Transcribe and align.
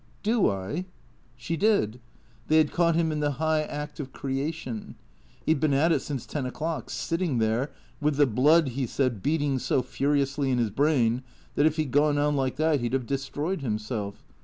"Do 0.23 0.49
I?" 0.49 0.85
She 1.35 1.55
did. 1.55 1.99
They 2.47 2.57
had 2.57 2.71
caught 2.71 2.95
him 2.95 3.11
in 3.11 3.19
the 3.19 3.33
high 3.33 3.61
act 3.61 3.99
of 3.99 4.11
creation, 4.11 4.95
He 5.45 5.53
'd 5.53 5.59
been 5.59 5.75
at 5.75 5.91
it 5.91 5.99
since 6.01 6.25
ten 6.25 6.47
o'clock; 6.47 6.89
sitting 6.89 7.37
there, 7.37 7.69
with 8.01 8.15
the 8.15 8.25
blood, 8.25 8.69
he 8.69 8.87
said, 8.87 9.21
beating 9.21 9.59
so 9.59 9.83
furiously 9.83 10.49
in 10.49 10.57
his 10.57 10.71
brain 10.71 11.21
that 11.53 11.67
if 11.67 11.75
he 11.75 11.85
'd 11.85 11.91
gone 11.91 12.17
on 12.17 12.35
like 12.35 12.55
that 12.55 12.79
he'd 12.79 12.93
have 12.93 13.05
destroyed 13.05 13.61
himself. 13.61 14.23